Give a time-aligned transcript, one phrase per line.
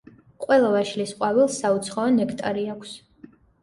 [0.45, 3.01] ყველა ვაშლის ყვავილს საუცხოო ნექტარი აქვს.